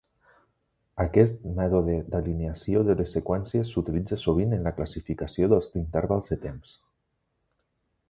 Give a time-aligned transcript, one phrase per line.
[1.03, 6.77] Aquest mètode d'alineació de les seqüències s'utilitza sovint en la classificació dels intervals de temps.